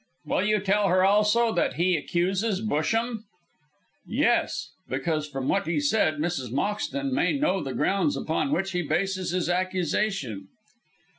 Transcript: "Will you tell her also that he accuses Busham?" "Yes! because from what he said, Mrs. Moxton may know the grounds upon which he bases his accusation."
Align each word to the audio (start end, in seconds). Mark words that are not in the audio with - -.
"Will 0.25 0.43
you 0.47 0.59
tell 0.61 0.87
her 0.87 1.05
also 1.05 1.53
that 1.53 1.75
he 1.75 1.95
accuses 1.95 2.59
Busham?" 2.59 3.25
"Yes! 4.03 4.71
because 4.89 5.29
from 5.29 5.47
what 5.47 5.67
he 5.67 5.79
said, 5.79 6.15
Mrs. 6.17 6.51
Moxton 6.51 7.11
may 7.11 7.33
know 7.37 7.61
the 7.61 7.75
grounds 7.75 8.17
upon 8.17 8.51
which 8.51 8.71
he 8.71 8.81
bases 8.81 9.29
his 9.29 9.47
accusation." 9.47 10.47